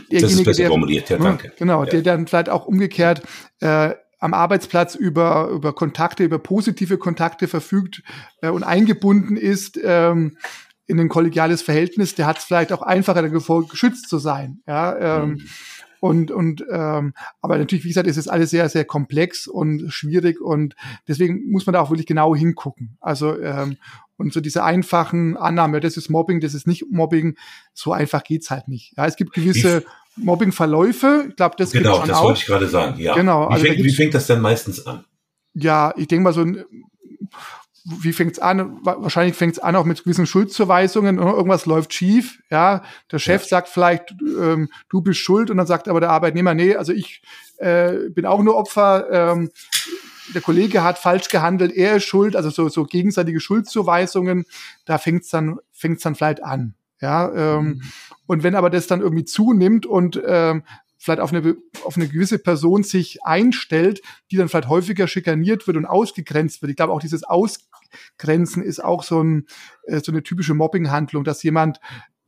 Das 0.09 0.23
ist 0.23 0.43
besser 0.43 0.63
der, 0.63 0.69
formuliert, 0.69 1.09
ja, 1.09 1.17
danke. 1.17 1.53
Genau, 1.57 1.83
ja. 1.83 1.89
der 1.89 2.01
dann 2.01 2.25
vielleicht 2.25 2.49
auch 2.49 2.65
umgekehrt 2.65 3.21
äh, 3.59 3.93
am 4.19 4.33
Arbeitsplatz 4.33 4.95
über, 4.95 5.49
über 5.49 5.73
Kontakte, 5.73 6.23
über 6.23 6.39
positive 6.39 6.97
Kontakte 6.97 7.47
verfügt 7.47 8.01
äh, 8.41 8.49
und 8.49 8.63
eingebunden 8.63 9.37
ist 9.37 9.79
ähm, 9.83 10.37
in 10.87 10.99
ein 10.99 11.09
kollegiales 11.09 11.61
Verhältnis, 11.61 12.15
der 12.15 12.25
hat 12.25 12.39
es 12.39 12.45
vielleicht 12.45 12.71
auch 12.71 12.81
einfacher 12.81 13.21
davor 13.21 13.67
geschützt 13.67 14.09
zu 14.09 14.17
sein. 14.17 14.61
Ja, 14.65 15.21
ähm, 15.21 15.29
mhm. 15.29 15.41
Und, 16.07 16.31
und 16.31 16.63
ähm, 16.71 17.13
aber 17.41 17.57
natürlich, 17.57 17.83
wie 17.83 17.89
gesagt, 17.89 18.07
ist 18.07 18.17
es 18.17 18.27
alles 18.27 18.49
sehr, 18.49 18.69
sehr 18.69 18.85
komplex 18.85 19.47
und 19.47 19.91
schwierig 19.91 20.39
und 20.41 20.75
deswegen 21.07 21.51
muss 21.51 21.65
man 21.65 21.73
da 21.73 21.81
auch 21.81 21.89
wirklich 21.89 22.07
genau 22.07 22.35
hingucken. 22.35 22.97
Also 23.01 23.37
ähm, 23.39 23.77
und 24.17 24.33
so 24.33 24.39
diese 24.39 24.63
einfachen 24.63 25.37
Annahmen, 25.37 25.81
das 25.81 25.97
ist 25.97 26.09
Mobbing, 26.09 26.39
das 26.39 26.53
ist 26.53 26.65
nicht 26.65 26.85
Mobbing, 26.89 27.35
so 27.73 27.91
einfach 27.91 28.23
geht's 28.23 28.49
halt 28.49 28.67
nicht. 28.67 28.93
Ja, 28.97 29.05
es 29.05 29.15
gibt 29.15 29.33
gewisse 29.33 29.83
Mobbingverläufe. 30.15 31.25
Ich 31.29 31.35
glaube, 31.35 31.55
das 31.57 31.71
genau, 31.71 32.05
das 32.05 32.17
auch. 32.17 32.23
wollte 32.23 32.39
ich 32.39 32.45
gerade 32.45 32.67
sagen. 32.67 32.99
Ja. 32.99 33.13
Genau. 33.13 33.49
Wie, 33.49 33.53
also 33.53 33.65
fängt, 33.65 33.83
wie 33.83 33.93
fängt 33.93 34.13
das 34.13 34.27
denn 34.27 34.41
meistens 34.41 34.85
an? 34.87 35.03
Ja, 35.53 35.93
ich 35.97 36.07
denke 36.07 36.23
mal 36.23 36.33
so 36.33 36.41
ein 36.41 36.63
wie 38.01 38.13
fängt's 38.13 38.39
an? 38.39 38.79
Wahrscheinlich 38.83 39.35
fängt's 39.35 39.59
an 39.59 39.75
auch 39.75 39.85
mit 39.85 40.03
gewissen 40.03 40.25
Schuldzuweisungen. 40.25 41.17
Irgendwas 41.19 41.65
läuft 41.65 41.93
schief. 41.93 42.39
Ja, 42.49 42.83
der 43.11 43.19
Chef 43.19 43.43
ja. 43.43 43.47
sagt 43.47 43.69
vielleicht, 43.69 44.13
ähm, 44.21 44.69
du 44.89 45.01
bist 45.01 45.19
schuld, 45.19 45.49
und 45.49 45.57
dann 45.57 45.67
sagt 45.67 45.87
aber 45.87 45.99
der 45.99 46.09
Arbeitnehmer, 46.09 46.53
nee, 46.53 46.75
also 46.75 46.91
ich 46.91 47.21
äh, 47.57 48.09
bin 48.09 48.25
auch 48.25 48.43
nur 48.43 48.55
Opfer. 48.55 49.07
Ähm, 49.11 49.51
der 50.33 50.41
Kollege 50.41 50.83
hat 50.83 50.99
falsch 50.99 51.29
gehandelt, 51.29 51.71
er 51.71 51.97
ist 51.97 52.05
schuld. 52.05 52.35
Also 52.35 52.49
so, 52.49 52.67
so 52.67 52.83
gegenseitige 52.83 53.39
Schuldzuweisungen. 53.39 54.45
Da 54.85 54.97
fängt's 54.97 55.29
dann 55.29 55.57
fängt's 55.71 56.03
dann 56.03 56.15
vielleicht 56.15 56.43
an. 56.43 56.73
Ja, 56.99 57.31
ähm, 57.33 57.65
mhm. 57.65 57.81
und 58.25 58.43
wenn 58.43 58.55
aber 58.55 58.71
das 58.71 58.87
dann 58.87 59.01
irgendwie 59.01 59.25
zunimmt 59.25 59.85
und 59.85 60.19
ähm, 60.25 60.63
vielleicht 60.97 61.19
auf 61.19 61.31
eine, 61.31 61.55
auf 61.83 61.95
eine 61.95 62.07
gewisse 62.07 62.39
Person 62.39 62.83
sich 62.83 63.23
einstellt, 63.23 64.01
die 64.31 64.35
dann 64.35 64.49
vielleicht 64.49 64.67
häufiger 64.67 65.07
schikaniert 65.07 65.67
wird 65.67 65.77
und 65.77 65.85
ausgegrenzt 65.85 66.61
wird. 66.61 66.71
Ich 66.71 66.75
glaube, 66.75 66.91
auch 66.91 66.99
dieses 66.99 67.23
Ausgrenzen 68.17 68.63
ist 68.63 68.83
auch 68.83 69.03
so, 69.03 69.21
ein, 69.21 69.47
äh, 69.83 69.99
so 69.99 70.11
eine 70.11 70.23
typische 70.23 70.53
Mobbing-Handlung, 70.53 71.23
dass 71.23 71.43
jemand 71.43 71.79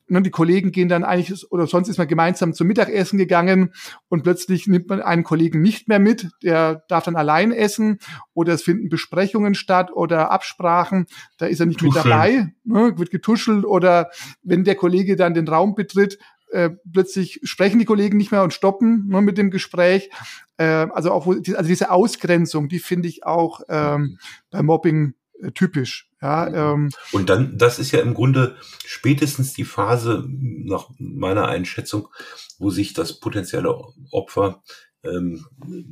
ne, 0.08 0.22
die 0.22 0.32
Kollegen 0.32 0.72
gehen 0.72 0.90
dann 0.90 1.04
eigentlich, 1.04 1.52
oder 1.52 1.68
sonst 1.68 1.88
ist 1.88 1.98
man 1.98 2.08
gemeinsam 2.08 2.54
zum 2.54 2.68
Mittagessen 2.68 3.18
gegangen 3.18 3.74
und 4.08 4.24
plötzlich 4.24 4.68
nimmt 4.68 4.90
man 4.90 5.02
einen 5.02 5.24
Kollegen 5.24 5.62
nicht 5.62 5.88
mehr 5.88 6.00
mit, 6.00 6.30
der 6.44 6.84
darf 6.88 7.06
dann 7.06 7.16
allein 7.16 7.52
essen 7.52 8.00
oder 8.34 8.54
es 8.54 8.64
finden 8.64 8.90
Besprechungen 8.90 9.56
statt 9.56 9.92
oder 9.92 10.32
Absprachen, 10.32 11.06
da 11.38 11.46
ist 11.46 11.60
er 11.60 11.66
nicht 11.66 11.80
Tuscheln. 11.80 12.04
mit 12.04 12.14
dabei, 12.14 12.54
ne, 12.64 12.98
wird 12.98 13.12
getuschelt 13.12 13.66
oder 13.66 14.10
wenn 14.42 14.64
der 14.64 14.76
Kollege 14.76 15.16
dann 15.16 15.34
den 15.34 15.48
Raum 15.48 15.76
betritt, 15.76 16.18
äh, 16.52 16.72
plötzlich 16.92 17.40
sprechen 17.44 17.78
die 17.78 17.86
Kollegen 17.86 18.18
nicht 18.18 18.32
mehr 18.32 18.44
und 18.44 18.54
stoppen 18.54 19.06
nur 19.08 19.22
mit 19.22 19.38
dem 19.38 19.52
Gespräch. 19.52 20.10
Äh, 20.58 20.88
also 20.92 21.12
auch 21.12 21.28
also 21.28 21.64
diese 21.64 21.92
Ausgrenzung, 21.92 22.70
die 22.70 22.80
finde 22.80 23.08
ich 23.08 23.24
auch 23.24 23.62
ähm, 23.70 24.18
bei 24.50 24.64
Mobbing 24.64 25.14
typisch. 25.54 26.10
Ja, 26.22 26.74
ähm, 26.74 26.90
und 27.12 27.30
dann, 27.30 27.58
das 27.58 27.80
ist 27.80 27.92
ja 27.92 28.00
im 28.02 28.14
Grunde 28.14 28.58
spätestens 28.86 29.54
die 29.54 29.64
Phase 29.64 30.26
nach 30.28 30.90
meiner 30.98 31.48
Einschätzung, 31.48 32.10
wo 32.58 32.70
sich 32.70 32.94
das 32.94 33.20
potenzielle 33.20 33.74
Opfer 34.12 34.62
ähm, 35.04 35.46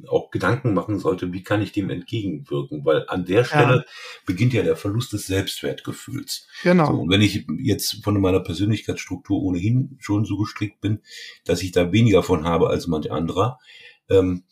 auch 0.08 0.32
Gedanken 0.32 0.74
machen 0.74 1.00
sollte, 1.00 1.32
wie 1.32 1.44
kann 1.44 1.62
ich 1.62 1.72
dem 1.72 1.89
entgegenwirken? 1.89 2.84
Weil 2.84 3.06
an 3.08 3.25
der 3.25 3.44
Stelle 3.46 3.77
ja. 3.77 3.84
beginnt 4.25 4.54
ja 4.54 4.63
der 4.63 4.75
Verlust 4.75 5.13
des 5.13 5.27
Selbstwertgefühls. 5.27 6.48
Genau. 6.63 6.88
So, 6.88 7.01
und 7.01 7.10
wenn 7.10 7.22
ich 7.22 7.46
jetzt 7.58 8.04
von 8.04 8.20
meiner 8.20 8.42
Persönlichkeitsstruktur 8.42 9.42
ohnehin 9.42 9.98
schon 10.00 10.25
so 10.25 10.38
gestrickt 10.38 10.82
bin, 10.82 11.00
dass 11.46 11.63
ich 11.63 11.72
da 11.72 11.92
weniger 11.92 12.22
von 12.22 12.46
habe 12.46 12.70
als 12.70 12.88
manch 12.88 13.12
anderer, 13.12 13.60
ähm, 14.10 14.44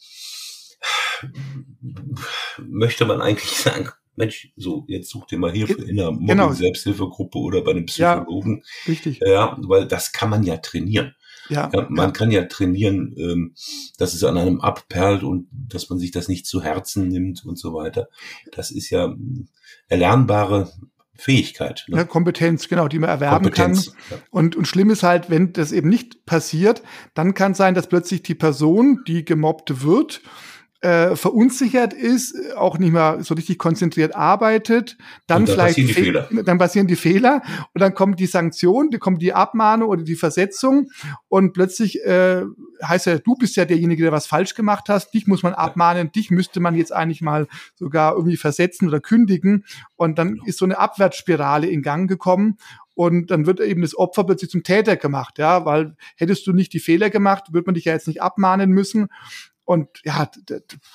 möchte 2.57 3.05
man 3.05 3.21
eigentlich 3.21 3.51
sagen, 3.57 3.89
Mensch, 4.15 4.51
so, 4.55 4.85
jetzt 4.87 5.09
such 5.09 5.25
dir 5.27 5.37
mal 5.37 5.51
Hilfe 5.51 5.81
in 5.81 5.99
einer 5.99 6.11
genau. 6.11 6.47
Mobbing-Selbsthilfegruppe 6.47 7.37
oder 7.37 7.61
bei 7.61 7.71
einem 7.71 7.85
Psychologen. 7.85 8.63
Ja, 8.63 8.91
richtig. 8.91 9.19
Ja, 9.25 9.57
weil 9.61 9.87
das 9.87 10.11
kann 10.11 10.29
man 10.29 10.43
ja 10.43 10.57
trainieren. 10.57 11.15
Ja, 11.49 11.69
ja, 11.73 11.85
man 11.89 12.07
ja. 12.07 12.11
kann 12.11 12.31
ja 12.31 12.45
trainieren, 12.45 13.13
ähm, 13.17 13.55
dass 13.97 14.13
es 14.13 14.23
an 14.23 14.37
einem 14.37 14.61
abperlt 14.61 15.23
und 15.23 15.47
dass 15.51 15.89
man 15.89 15.99
sich 15.99 16.11
das 16.11 16.27
nicht 16.27 16.47
zu 16.47 16.63
Herzen 16.63 17.07
nimmt 17.07 17.45
und 17.45 17.59
so 17.59 17.73
weiter. 17.73 18.09
Das 18.51 18.71
ist 18.71 18.89
ja 18.89 19.05
hm, 19.05 19.47
erlernbare 19.87 20.71
Fähigkeit. 21.17 21.85
Ne? 21.87 21.97
Ja, 21.97 22.03
Kompetenz, 22.03 22.67
genau, 22.67 22.87
die 22.87 22.99
man 22.99 23.09
erwerben 23.09 23.43
Kompetenz, 23.43 23.91
kann. 23.91 23.97
Ja. 24.11 24.17
Und, 24.31 24.55
und 24.55 24.67
schlimm 24.67 24.89
ist 24.89 25.03
halt, 25.03 25.29
wenn 25.29 25.53
das 25.53 25.71
eben 25.71 25.89
nicht 25.89 26.25
passiert, 26.25 26.83
dann 27.13 27.33
kann 27.33 27.53
sein, 27.53 27.73
dass 27.73 27.87
plötzlich 27.87 28.23
die 28.23 28.35
Person, 28.35 29.03
die 29.07 29.23
gemobbt 29.23 29.83
wird, 29.83 30.21
äh, 30.85 31.15
verunsichert 31.15 31.93
ist, 31.93 32.35
auch 32.55 32.77
nicht 32.77 32.91
mehr 32.91 33.17
so 33.21 33.33
richtig 33.33 33.57
konzentriert 33.57 34.15
arbeitet, 34.15 34.97
dann, 35.25 35.45
dann 35.45 35.55
vielleicht 35.55 35.87
passieren 35.87 36.45
dann 36.45 36.57
passieren 36.59 36.85
die 36.85 36.95
Fehler 36.95 37.41
und 37.73 37.81
dann 37.81 37.95
kommt 37.95 38.19
die 38.19 38.27
Sanktion, 38.27 38.91
dann 38.91 38.99
kommt 38.99 39.19
die 39.23 39.33
Abmahnung 39.33 39.89
oder 39.89 40.03
die 40.03 40.15
Versetzung 40.15 40.91
und 41.27 41.53
plötzlich 41.53 42.03
äh, 42.05 42.43
heißt 42.83 43.07
ja, 43.07 43.17
du 43.17 43.33
bist 43.33 43.55
ja 43.55 43.65
derjenige, 43.65 44.03
der 44.03 44.11
was 44.11 44.27
falsch 44.27 44.53
gemacht 44.53 44.85
hast, 44.87 45.11
dich 45.15 45.25
muss 45.25 45.41
man 45.41 45.55
abmahnen, 45.55 46.11
dich 46.11 46.29
müsste 46.29 46.59
man 46.59 46.75
jetzt 46.75 46.93
eigentlich 46.93 47.21
mal 47.21 47.47
sogar 47.73 48.13
irgendwie 48.13 48.37
versetzen 48.37 48.87
oder 48.87 48.99
kündigen 48.99 49.65
und 49.95 50.19
dann 50.19 50.33
genau. 50.33 50.45
ist 50.45 50.59
so 50.59 50.65
eine 50.65 50.77
Abwärtsspirale 50.77 51.65
in 51.65 51.81
Gang 51.81 52.07
gekommen 52.07 52.57
und 52.93 53.31
dann 53.31 53.47
wird 53.47 53.59
eben 53.59 53.81
das 53.81 53.97
Opfer 53.97 54.23
plötzlich 54.23 54.51
zum 54.51 54.61
Täter 54.61 54.97
gemacht, 54.97 55.39
ja, 55.39 55.65
weil 55.65 55.95
hättest 56.15 56.45
du 56.45 56.53
nicht 56.53 56.73
die 56.73 56.79
Fehler 56.79 57.09
gemacht, 57.09 57.53
würde 57.53 57.65
man 57.65 57.73
dich 57.73 57.85
ja 57.85 57.93
jetzt 57.93 58.07
nicht 58.07 58.21
abmahnen 58.21 58.69
müssen. 58.69 59.07
Und 59.65 59.89
ja, 60.03 60.29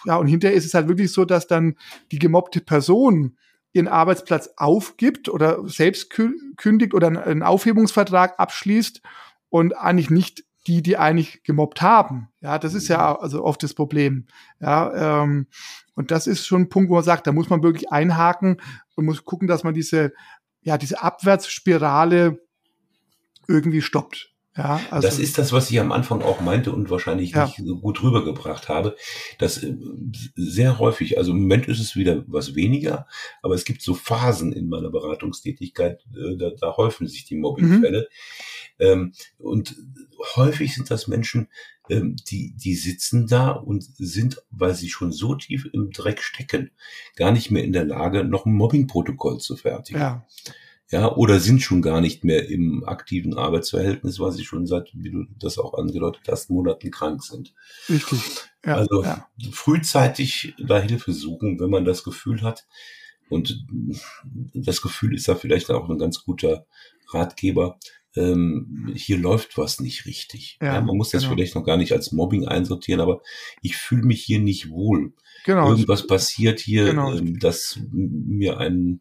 ja, 0.07 0.17
und 0.17 0.29
hinterher 0.29 0.57
ist 0.57 0.65
es 0.65 0.75
halt 0.75 0.89
wirklich 0.89 1.13
so, 1.13 1.25
dass 1.25 1.47
dann 1.47 1.77
die 2.13 2.19
gemobbte 2.19 2.61
Person 2.61 3.37
ihren 3.73 3.89
Arbeitsplatz 3.89 4.51
aufgibt 4.57 5.29
oder 5.29 5.69
selbst 5.69 6.11
kündigt 6.11 6.95
oder 6.95 7.09
einen 7.09 7.43
Aufhebungsvertrag 7.43 8.39
abschließt 8.39 9.01
und 9.49 9.77
eigentlich 9.77 10.11
nicht 10.11 10.45
die, 10.67 10.83
die 10.83 10.97
eigentlich 10.97 11.43
gemobbt 11.43 11.81
haben. 11.81 12.29
Ja, 12.41 12.59
das 12.59 12.75
ist 12.75 12.89
ja 12.89 13.19
also 13.19 13.45
oft 13.45 13.63
das 13.63 13.75
Problem. 13.75 14.27
Ja, 14.61 15.23
ähm, 15.23 15.47
und 15.95 16.11
das 16.11 16.27
ist 16.27 16.47
schon 16.47 16.63
ein 16.63 16.69
Punkt, 16.69 16.91
wo 16.91 16.95
man 16.95 17.05
sagt, 17.05 17.27
da 17.27 17.33
muss 17.33 17.49
man 17.49 17.63
wirklich 17.63 17.91
einhaken 17.91 18.61
und 18.95 19.07
muss 19.07 19.25
gucken, 19.25 19.49
dass 19.49 19.65
man 19.65 19.75
diese, 19.75 20.13
ja, 20.63 20.77
diese 20.77 21.03
Abwärtsspirale 21.03 22.41
irgendwie 23.49 23.83
stoppt. 23.83 24.33
Ja, 24.57 24.81
also 24.91 25.07
das 25.07 25.21
ist 25.21 25.39
das, 25.39 25.53
was 25.53 25.71
ich 25.71 25.79
am 25.79 25.93
Anfang 25.93 26.23
auch 26.23 26.41
meinte 26.41 26.73
und 26.73 26.91
wahrscheinlich 26.91 27.31
ja. 27.31 27.47
nicht 27.47 27.63
so 27.65 27.79
gut 27.79 28.03
rübergebracht 28.03 28.69
habe. 28.69 28.97
dass 29.39 29.63
äh, 29.63 29.77
sehr 30.35 30.81
häufig, 30.81 31.19
also 31.19 31.31
im 31.31 31.43
Moment 31.43 31.69
ist 31.69 31.79
es 31.79 31.95
wieder 31.95 32.25
was 32.27 32.57
weniger, 32.57 33.07
aber 33.43 33.55
es 33.55 33.65
gibt 33.65 33.81
so 33.81 33.95
Phasen 33.95 34.53
in 34.53 34.69
meiner 34.69 34.91
Beratungstätigkeit, 34.91 36.05
äh, 36.15 36.37
da, 36.37 36.51
da 36.51 36.77
häufen 36.77 37.07
sich 37.07 37.25
die 37.25 37.37
Mobbingfälle. 37.37 38.09
Mhm. 38.79 38.85
Ähm, 38.85 39.13
und 39.39 39.77
häufig 40.35 40.75
sind 40.75 40.91
das 40.91 41.07
Menschen, 41.07 41.49
ähm, 41.89 42.17
die, 42.29 42.53
die 42.57 42.75
sitzen 42.75 43.29
da 43.29 43.51
und 43.51 43.85
sind, 43.99 44.43
weil 44.51 44.75
sie 44.75 44.89
schon 44.89 45.13
so 45.13 45.37
tief 45.37 45.69
im 45.73 45.93
Dreck 45.93 46.23
stecken, 46.23 46.73
gar 47.15 47.31
nicht 47.31 47.53
mehr 47.53 47.63
in 47.63 47.73
der 47.73 47.85
Lage, 47.85 48.25
noch 48.25 48.47
ein 48.47 48.55
Mobbingprotokoll 48.55 49.39
zu 49.39 49.55
fertigen. 49.55 50.01
Ja 50.01 50.27
ja, 50.91 51.15
oder 51.15 51.39
sind 51.39 51.63
schon 51.63 51.83
gar 51.83 52.01
nicht 52.01 52.25
mehr 52.25 52.49
im 52.49 52.85
aktiven 52.85 53.39
Arbeitsverhältnis, 53.39 54.19
weil 54.19 54.33
sie 54.33 54.45
schon 54.45 54.67
seit, 54.67 54.91
wie 54.93 55.11
du 55.11 55.25
das 55.39 55.57
auch 55.57 55.75
angedeutet 55.75 56.23
hast, 56.29 56.51
Monaten 56.51 56.91
krank 56.91 57.23
sind. 57.23 57.55
Richtig. 57.89 58.21
Ja, 58.65 58.75
also 58.75 59.05
ja. 59.05 59.27
frühzeitig 59.53 60.55
da 60.59 60.81
Hilfe 60.81 61.13
suchen, 61.13 61.61
wenn 61.61 61.71
man 61.71 61.85
das 61.85 62.03
Gefühl 62.03 62.43
hat. 62.43 62.67
Und 63.29 63.65
das 64.53 64.83
Gefühl 64.83 65.15
ist 65.15 65.29
da 65.29 65.37
vielleicht 65.37 65.71
auch 65.71 65.89
ein 65.89 65.99
ganz 65.99 66.25
guter 66.25 66.67
Ratgeber. 67.11 67.79
Ähm, 68.17 68.93
hier 68.97 69.17
läuft 69.17 69.57
was 69.57 69.79
nicht 69.79 70.07
richtig. 70.07 70.59
Ja, 70.61 70.75
ja 70.75 70.81
man 70.81 70.97
muss 70.97 71.11
das 71.11 71.23
genau. 71.23 71.35
vielleicht 71.35 71.55
noch 71.55 71.65
gar 71.65 71.77
nicht 71.77 71.93
als 71.93 72.11
Mobbing 72.11 72.49
einsortieren, 72.49 73.01
aber 73.01 73.23
ich 73.63 73.77
fühle 73.77 74.03
mich 74.03 74.25
hier 74.25 74.41
nicht 74.41 74.71
wohl. 74.71 75.13
Genau. 75.45 75.71
Irgendwas 75.71 76.09
passiert 76.09 76.59
hier, 76.59 76.87
genau. 76.87 77.15
ähm, 77.15 77.39
das 77.39 77.79
mir 77.93 78.59
einen 78.59 79.01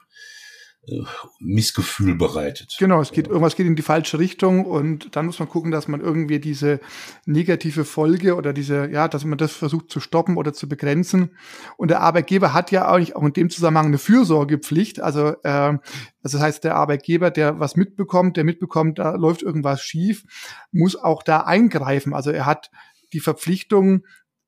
Missgefühl 1.39 2.15
bereitet. 2.15 2.75
Genau, 2.79 3.01
es 3.01 3.11
geht, 3.11 3.27
irgendwas 3.27 3.55
geht 3.55 3.67
in 3.67 3.75
die 3.75 3.81
falsche 3.81 4.17
Richtung 4.17 4.65
und 4.65 5.15
dann 5.15 5.25
muss 5.25 5.39
man 5.39 5.47
gucken, 5.47 5.71
dass 5.71 5.87
man 5.87 6.01
irgendwie 6.01 6.39
diese 6.39 6.79
negative 7.25 7.85
Folge 7.85 8.35
oder 8.35 8.53
diese, 8.53 8.89
ja, 8.89 9.07
dass 9.07 9.25
man 9.25 9.37
das 9.37 9.51
versucht 9.51 9.91
zu 9.91 9.99
stoppen 9.99 10.37
oder 10.37 10.53
zu 10.53 10.67
begrenzen. 10.67 11.31
Und 11.77 11.89
der 11.89 12.01
Arbeitgeber 12.01 12.53
hat 12.53 12.71
ja 12.71 12.87
eigentlich 12.87 13.15
auch 13.15 13.23
in 13.23 13.33
dem 13.33 13.49
Zusammenhang 13.49 13.87
eine 13.87 13.97
Fürsorgepflicht. 13.97 14.99
Also, 14.99 15.35
äh, 15.43 15.77
also 16.23 16.37
das 16.37 16.41
heißt, 16.41 16.63
der 16.63 16.75
Arbeitgeber, 16.75 17.29
der 17.31 17.59
was 17.59 17.75
mitbekommt, 17.75 18.37
der 18.37 18.43
mitbekommt, 18.43 18.99
da 18.99 19.15
läuft 19.15 19.41
irgendwas 19.41 19.81
schief, 19.81 20.23
muss 20.71 20.95
auch 20.95 21.23
da 21.23 21.41
eingreifen. 21.41 22.13
Also 22.13 22.31
er 22.31 22.45
hat 22.45 22.71
die 23.13 23.19
Verpflichtung, 23.19 24.03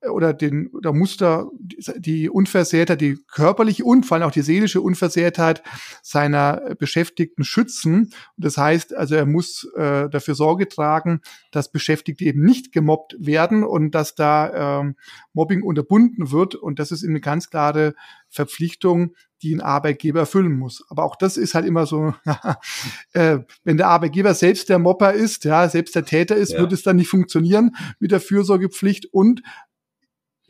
oder 0.09 0.33
den 0.33 0.67
oder 0.67 0.93
Muster 0.93 1.49
die 1.97 2.29
Unversehrtheit, 2.29 3.01
die 3.01 3.17
körperliche 3.27 3.83
und 3.83 4.05
vor 4.05 4.15
allem 4.15 4.27
auch 4.27 4.31
die 4.31 4.41
seelische 4.41 4.81
Unversehrtheit 4.81 5.61
seiner 6.01 6.75
Beschäftigten 6.79 7.43
schützen. 7.43 8.05
Und 8.05 8.13
das 8.37 8.57
heißt, 8.57 8.95
also 8.95 9.15
er 9.15 9.25
muss 9.25 9.67
äh, 9.75 10.09
dafür 10.09 10.35
Sorge 10.35 10.67
tragen, 10.67 11.21
dass 11.51 11.71
Beschäftigte 11.71 12.25
eben 12.25 12.43
nicht 12.43 12.71
gemobbt 12.71 13.15
werden 13.19 13.63
und 13.63 13.91
dass 13.91 14.15
da 14.15 14.79
ähm, 14.81 14.95
Mobbing 15.33 15.63
unterbunden 15.63 16.31
wird. 16.31 16.55
Und 16.55 16.79
das 16.79 16.91
ist 16.91 17.03
eine 17.03 17.21
ganz 17.21 17.49
klare 17.49 17.93
Verpflichtung, 18.29 19.13
die 19.41 19.55
ein 19.55 19.61
Arbeitgeber 19.61 20.21
erfüllen 20.21 20.53
muss. 20.53 20.83
Aber 20.89 21.03
auch 21.03 21.15
das 21.15 21.37
ist 21.37 21.55
halt 21.55 21.65
immer 21.65 21.85
so, 21.85 22.13
äh, 23.13 23.39
wenn 23.63 23.77
der 23.77 23.87
Arbeitgeber 23.87 24.33
selbst 24.33 24.69
der 24.69 24.79
Mopper 24.79 25.13
ist, 25.13 25.45
ja, 25.45 25.67
selbst 25.67 25.95
der 25.95 26.05
Täter 26.05 26.35
ist, 26.35 26.53
ja. 26.53 26.59
wird 26.59 26.73
es 26.73 26.83
dann 26.83 26.97
nicht 26.97 27.09
funktionieren 27.09 27.75
mit 27.99 28.11
der 28.11 28.21
Fürsorgepflicht 28.21 29.07
und 29.11 29.41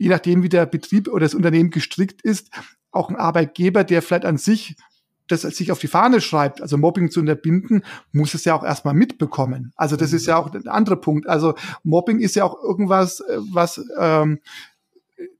je 0.02 0.08
nachdem, 0.08 0.42
wie 0.42 0.48
der 0.48 0.66
Betrieb 0.66 1.08
oder 1.08 1.20
das 1.20 1.34
Unternehmen 1.34 1.70
gestrickt 1.70 2.22
ist, 2.22 2.50
auch 2.90 3.08
ein 3.08 3.16
Arbeitgeber, 3.16 3.84
der 3.84 4.02
vielleicht 4.02 4.24
an 4.24 4.36
sich 4.36 4.76
das 5.28 5.42
sich 5.42 5.72
auf 5.72 5.78
die 5.78 5.86
Fahne 5.86 6.20
schreibt, 6.20 6.60
also 6.60 6.76
Mobbing 6.76 7.10
zu 7.10 7.20
unterbinden, 7.20 7.84
muss 8.10 8.34
es 8.34 8.44
ja 8.44 8.54
auch 8.54 8.64
erstmal 8.64 8.92
mitbekommen. 8.92 9.72
Also 9.76 9.96
das 9.96 10.12
ist 10.12 10.26
ja 10.26 10.36
auch 10.36 10.52
ein 10.52 10.66
anderer 10.66 10.96
Punkt. 10.96 11.26
Also 11.26 11.54
Mobbing 11.84 12.18
ist 12.18 12.34
ja 12.34 12.44
auch 12.44 12.60
irgendwas, 12.60 13.20
äh, 13.20 13.38
was 13.52 13.80
ähm, 13.98 14.40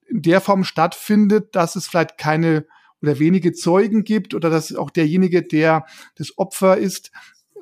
in 0.09 0.23
der 0.23 0.41
Form 0.41 0.65
stattfindet, 0.65 1.55
dass 1.55 1.77
es 1.77 1.89
vielleicht 1.89 2.17
keine 2.17 2.65
oder 3.03 3.19
wenige 3.19 3.53
Zeugen 3.53 4.05
gibt 4.05 4.33
oder 4.33 4.49
dass 4.49 4.75
auch 4.75 4.91
derjenige, 4.91 5.43
der 5.43 5.85
das 6.15 6.39
Opfer 6.39 6.79
ist, 6.79 7.11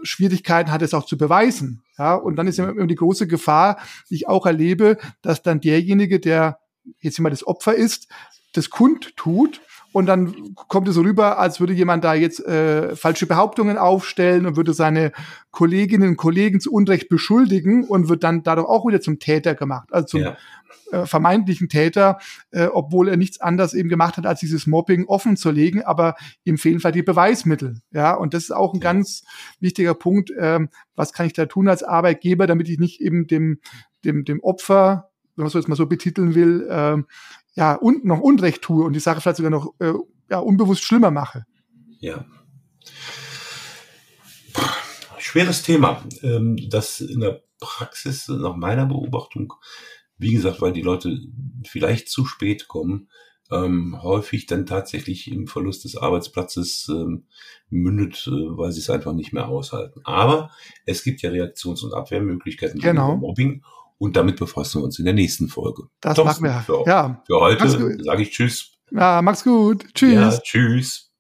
Schwierigkeiten 0.03 0.71
hat, 0.71 0.83
es 0.83 0.95
auch 0.95 1.07
zu 1.07 1.17
beweisen. 1.17 1.83
Ja, 1.99 2.15
und 2.15 2.37
dann 2.37 2.47
ist 2.47 2.59
immer 2.59 2.87
die 2.87 2.95
große 2.95 3.27
Gefahr, 3.27 3.79
die 4.09 4.15
ich 4.15 4.29
auch 4.29 4.47
erlebe, 4.47 4.99
dass 5.23 5.43
dann 5.43 5.61
derjenige, 5.61 6.21
der 6.21 6.60
jetzt 7.01 7.19
immer 7.19 7.31
das 7.31 7.47
Opfer 7.47 7.75
ist, 7.75 8.09
das 8.53 8.71
kundtut 8.71 9.61
und 9.93 10.07
dann 10.07 10.55
kommt 10.55 10.89
es 10.89 10.95
so 10.95 11.01
rüber, 11.01 11.39
als 11.39 11.59
würde 11.59 11.73
jemand 11.73 12.05
da 12.05 12.15
jetzt 12.15 12.45
äh, 12.47 12.95
falsche 12.95 13.27
Behauptungen 13.27 13.77
aufstellen 13.77 14.47
und 14.47 14.57
würde 14.57 14.73
seine 14.73 15.13
Kolleginnen 15.51 16.11
und 16.11 16.17
Kollegen 16.17 16.61
zu 16.61 16.73
Unrecht 16.73 17.09
beschuldigen 17.09 17.85
und 17.85 18.09
wird 18.09 18.23
dann 18.23 18.45
dadurch 18.45 18.69
auch 18.69 18.87
wieder 18.87 19.01
zum 19.01 19.19
Täter 19.19 19.57
gemacht, 19.57 19.89
also 19.91 20.07
zum 20.07 20.21
ja. 20.21 20.37
äh, 20.93 21.07
vermeintlichen 21.07 21.69
Täter, 21.69 22.19
äh, 22.53 22.67
obwohl 22.67 23.09
er 23.09 23.17
nichts 23.17 23.41
anderes 23.41 23.75
eben 23.75 23.89
gemacht 23.89 24.17
hat, 24.17 24.27
als 24.27 24.39
dieses 24.39 24.69
Mobbing 24.69 25.07
offen 25.07 25.37
zu 25.37 25.51
legen, 25.51 25.83
aber 25.83 26.15
ihm 26.45 26.57
fehlen 26.57 26.79
vielleicht 26.79 26.97
die 26.97 27.03
Beweismittel. 27.03 27.81
Ja, 27.91 28.15
und 28.15 28.33
das 28.33 28.45
ist 28.45 28.53
auch 28.53 28.75
ein 28.75 28.81
ganz 28.81 29.25
wichtiger 29.59 29.95
Punkt. 29.95 30.31
Äh, 30.31 30.61
was 30.95 31.13
kann 31.13 31.27
ich 31.27 31.33
da 31.33 31.47
tun 31.47 31.69
als 31.69 31.83
Arbeitgeber, 31.83 32.47
damit 32.47 32.69
ich 32.69 32.79
nicht 32.79 33.01
eben 33.01 33.27
dem, 33.27 33.59
dem, 34.05 34.25
dem 34.25 34.41
Opfer 34.41 35.10
wenn 35.41 35.45
man 35.45 35.49
es 35.49 35.55
jetzt 35.55 35.69
mal 35.69 35.77
so 35.77 35.87
betiteln 35.87 36.35
will, 36.35 36.69
äh, 36.71 37.03
ja, 37.55 37.75
und 37.75 38.05
noch 38.05 38.21
Unrecht 38.21 38.63
tue 38.63 38.85
und 38.85 38.93
die 38.93 39.01
Sache 39.01 39.21
vielleicht 39.21 39.39
sogar 39.39 39.51
noch 39.51 39.75
äh, 39.81 39.93
ja, 40.29 40.39
unbewusst 40.39 40.85
schlimmer 40.85 41.11
mache. 41.11 41.47
Ja. 41.99 42.25
Schweres 45.19 45.63
Thema. 45.63 46.03
Ähm, 46.23 46.57
das 46.71 47.01
in 47.01 47.21
der 47.21 47.43
Praxis, 47.61 48.29
nach 48.29 48.57
meiner 48.57 48.87
Beobachtung, 48.87 49.53
wie 50.19 50.33
gesagt, 50.33 50.61
weil 50.61 50.73
die 50.73 50.83
Leute 50.83 51.19
vielleicht 51.67 52.09
zu 52.09 52.25
spät 52.25 52.69
kommen, 52.69 53.09
ähm, 53.51 54.01
häufig 54.03 54.47
dann 54.47 54.67
tatsächlich 54.67 55.31
im 55.31 55.47
Verlust 55.47 55.85
des 55.85 55.97
Arbeitsplatzes 55.97 56.89
ähm, 56.89 57.27
mündet, 57.69 58.27
äh, 58.29 58.31
weil 58.31 58.71
sie 58.73 58.81
es 58.81 58.91
einfach 58.91 59.13
nicht 59.13 59.33
mehr 59.33 59.49
aushalten. 59.49 60.01
Aber 60.05 60.51
es 60.87 61.03
gibt 61.03 61.23
ja 61.23 61.31
Reaktions- 61.31 61.83
und 61.85 61.93
Abwehrmöglichkeiten 61.93 62.81
genau. 62.81 63.17
Mobbing 63.17 63.65
und 64.01 64.17
damit 64.17 64.39
befassen 64.39 64.81
wir 64.81 64.85
uns 64.87 64.99
in 64.99 65.05
der 65.05 65.15
nächsten 65.15 65.49
Folge. 65.49 65.83
Das 66.01 66.17
Thorsten, 66.17 66.45
machen 66.45 66.67
wir. 66.67 66.75
Für, 66.85 66.89
ja. 66.89 67.23
für 67.27 67.39
heute 67.39 68.03
sage 68.03 68.23
ich 68.23 68.31
Tschüss. 68.31 68.73
Ja, 68.91 69.21
mach's 69.23 69.45
gut. 69.45 69.85
Tschüss. 69.95 70.15
Ja, 70.15 70.39
tschüss. 70.39 71.13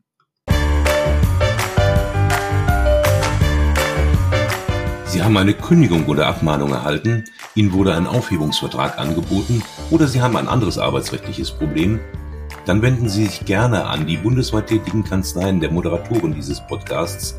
Sie 5.05 5.23
haben 5.23 5.37
eine 5.37 5.53
Kündigung 5.53 6.07
oder 6.07 6.27
Abmahnung 6.27 6.73
erhalten, 6.73 7.25
Ihnen 7.55 7.73
wurde 7.73 7.95
ein 7.95 8.07
Aufhebungsvertrag 8.07 8.99
angeboten 8.99 9.63
oder 9.91 10.07
Sie 10.07 10.23
haben 10.23 10.37
ein 10.37 10.49
anderes 10.49 10.79
arbeitsrechtliches 10.79 11.51
Problem, 11.51 12.01
dann 12.65 12.81
wenden 12.81 13.09
Sie 13.09 13.27
sich 13.27 13.45
gerne 13.45 13.85
an 13.85 14.07
die 14.07 14.17
bundesweit 14.17 14.69
tätigen 14.69 15.05
Kanzleien 15.05 15.61
der 15.61 15.71
Moderatoren 15.71 16.33
dieses 16.33 16.67
Podcasts, 16.67 17.39